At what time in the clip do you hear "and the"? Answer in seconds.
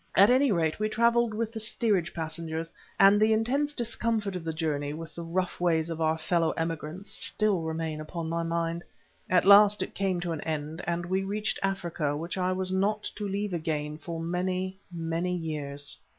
2.99-3.33